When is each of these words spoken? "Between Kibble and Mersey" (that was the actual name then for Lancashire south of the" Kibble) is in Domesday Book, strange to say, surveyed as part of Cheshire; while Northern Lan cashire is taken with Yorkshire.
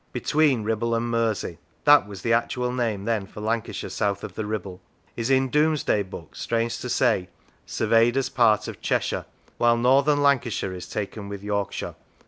"Between 0.13 0.65
Kibble 0.65 0.95
and 0.95 1.11
Mersey" 1.11 1.59
(that 1.85 2.07
was 2.07 2.23
the 2.23 2.33
actual 2.33 2.71
name 2.71 3.05
then 3.05 3.27
for 3.27 3.39
Lancashire 3.39 3.91
south 3.91 4.23
of 4.23 4.33
the" 4.33 4.41
Kibble) 4.49 4.81
is 5.15 5.29
in 5.29 5.51
Domesday 5.51 6.01
Book, 6.01 6.35
strange 6.35 6.79
to 6.79 6.89
say, 6.89 7.29
surveyed 7.67 8.17
as 8.17 8.27
part 8.27 8.67
of 8.67 8.81
Cheshire; 8.81 9.25
while 9.59 9.77
Northern 9.77 10.23
Lan 10.23 10.39
cashire 10.39 10.75
is 10.75 10.89
taken 10.89 11.29
with 11.29 11.43
Yorkshire. 11.43 11.93